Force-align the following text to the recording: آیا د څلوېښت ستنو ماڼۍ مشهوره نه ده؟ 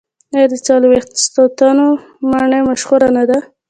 آیا 0.35 0.47
د 0.51 0.55
څلوېښت 0.67 1.11
ستنو 1.25 1.87
ماڼۍ 2.31 2.61
مشهوره 2.69 3.07
نه 3.17 3.23
ده؟ 3.29 3.37